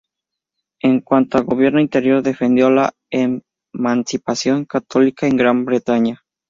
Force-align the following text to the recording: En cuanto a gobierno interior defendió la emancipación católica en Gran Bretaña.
En 0.81 1.01
cuanto 1.01 1.37
a 1.37 1.41
gobierno 1.43 1.79
interior 1.79 2.23
defendió 2.23 2.71
la 2.71 2.91
emancipación 3.11 4.65
católica 4.65 5.27
en 5.27 5.37
Gran 5.37 5.63
Bretaña. 5.63 6.23